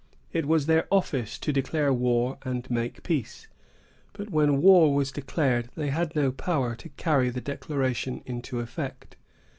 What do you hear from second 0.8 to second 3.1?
office to declare war and make